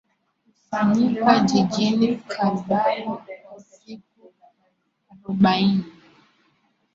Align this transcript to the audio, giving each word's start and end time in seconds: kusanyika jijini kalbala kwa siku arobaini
kusanyika 0.43 1.39
jijini 1.39 2.15
kalbala 2.15 3.11
kwa 3.45 3.59
siku 3.59 4.31
arobaini 5.11 5.85